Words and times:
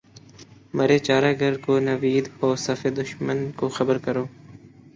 مرے 0.75 0.97
چارہ 1.07 1.31
گر 1.41 1.53
کو 1.65 1.73
نوید 1.87 2.25
ہو 2.37 2.47
صف 2.65 2.81
دشمناں 2.99 3.51
کو 3.59 3.65
خبر 3.77 3.97
کرو 4.05 4.23